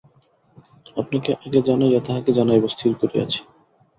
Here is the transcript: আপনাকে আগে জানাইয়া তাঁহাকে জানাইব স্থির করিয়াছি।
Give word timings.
আপনাকে 0.97 1.31
আগে 1.37 1.59
জানাইয়া 1.67 2.01
তাঁহাকে 2.05 2.31
জানাইব 2.33 2.63
স্থির 2.67 2.91
করিয়াছি। 3.01 3.39